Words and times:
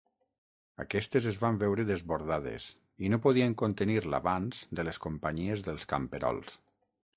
Aquestes 0.83 1.27
es 1.31 1.35
van 1.43 1.59
veure 1.63 1.85
desbordades 1.89 2.71
i 3.09 3.13
no 3.15 3.21
podien 3.27 3.55
contenir 3.65 3.99
l'avanç 4.15 4.65
de 4.81 4.89
les 4.91 5.03
companyies 5.07 5.65
dels 5.71 5.89
camperols. 5.95 6.61